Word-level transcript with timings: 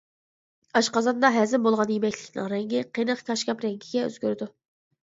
ئاشقازاندا 0.79 1.31
ھەزىم 1.35 1.65
بولغان 1.67 1.93
يېمەكلىكنىڭ 1.97 2.51
رەڭگى 2.55 2.85
قېنىق 2.99 3.25
كاشكاپ 3.31 3.65
رەڭگىگە 3.69 4.07
ئۆزگىرىدۇ. 4.09 4.55